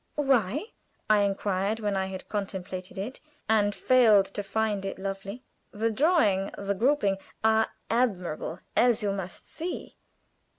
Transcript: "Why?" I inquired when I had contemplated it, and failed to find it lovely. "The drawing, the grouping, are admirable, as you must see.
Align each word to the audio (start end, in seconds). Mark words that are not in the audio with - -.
"Why?" 0.15 0.65
I 1.11 1.19
inquired 1.19 1.79
when 1.79 1.95
I 1.95 2.07
had 2.07 2.27
contemplated 2.27 2.97
it, 2.97 3.21
and 3.47 3.75
failed 3.75 4.25
to 4.25 4.41
find 4.41 4.83
it 4.83 4.97
lovely. 4.97 5.43
"The 5.69 5.91
drawing, 5.91 6.49
the 6.57 6.73
grouping, 6.73 7.17
are 7.43 7.67
admirable, 7.87 8.61
as 8.75 9.03
you 9.03 9.11
must 9.13 9.47
see. 9.47 9.97